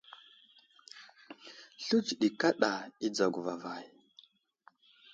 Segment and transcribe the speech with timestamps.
[1.83, 2.71] Sluwdji ɗi kaɗa
[3.05, 3.85] i dzago vavay.